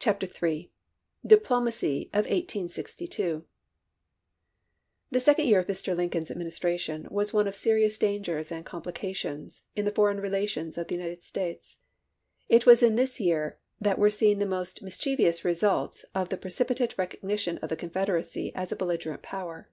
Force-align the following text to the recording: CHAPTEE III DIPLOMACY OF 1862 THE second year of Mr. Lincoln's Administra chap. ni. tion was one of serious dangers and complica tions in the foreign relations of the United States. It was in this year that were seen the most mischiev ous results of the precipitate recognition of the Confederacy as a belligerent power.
CHAPTEE 0.00 0.30
III 0.42 0.72
DIPLOMACY 1.24 2.10
OF 2.12 2.24
1862 2.24 3.44
THE 5.12 5.20
second 5.20 5.46
year 5.46 5.60
of 5.60 5.68
Mr. 5.68 5.96
Lincoln's 5.96 6.28
Administra 6.28 6.72
chap. 6.72 6.72
ni. 6.72 6.78
tion 6.78 7.08
was 7.08 7.32
one 7.32 7.46
of 7.46 7.54
serious 7.54 7.96
dangers 7.96 8.50
and 8.50 8.66
complica 8.66 9.14
tions 9.14 9.62
in 9.76 9.84
the 9.84 9.92
foreign 9.92 10.18
relations 10.18 10.76
of 10.76 10.88
the 10.88 10.96
United 10.96 11.22
States. 11.22 11.76
It 12.48 12.66
was 12.66 12.82
in 12.82 12.96
this 12.96 13.20
year 13.20 13.56
that 13.80 13.96
were 14.00 14.10
seen 14.10 14.40
the 14.40 14.44
most 14.44 14.82
mischiev 14.82 15.20
ous 15.24 15.44
results 15.44 16.04
of 16.16 16.30
the 16.30 16.36
precipitate 16.36 16.98
recognition 16.98 17.58
of 17.58 17.68
the 17.68 17.76
Confederacy 17.76 18.50
as 18.56 18.72
a 18.72 18.76
belligerent 18.76 19.22
power. 19.22 19.70